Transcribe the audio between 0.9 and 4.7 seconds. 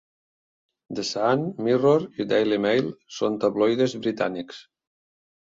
The Sun, Mirror i Daily Mail són tabloides britànics.